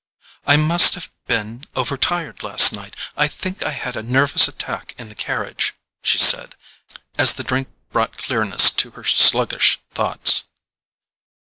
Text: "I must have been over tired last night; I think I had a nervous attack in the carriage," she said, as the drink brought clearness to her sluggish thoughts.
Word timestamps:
"I 0.47 0.57
must 0.57 0.95
have 0.95 1.11
been 1.27 1.63
over 1.75 1.95
tired 1.95 2.41
last 2.41 2.73
night; 2.73 2.95
I 3.15 3.27
think 3.27 3.61
I 3.61 3.69
had 3.69 3.95
a 3.95 4.01
nervous 4.01 4.47
attack 4.47 4.95
in 4.97 5.09
the 5.09 5.13
carriage," 5.13 5.75
she 6.01 6.17
said, 6.17 6.55
as 7.19 7.33
the 7.35 7.43
drink 7.43 7.67
brought 7.91 8.17
clearness 8.17 8.71
to 8.71 8.89
her 8.97 9.03
sluggish 9.03 9.79
thoughts. 9.91 10.45